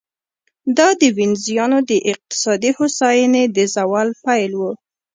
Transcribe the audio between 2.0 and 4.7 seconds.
اقتصادي هوساینې د زوال پیل و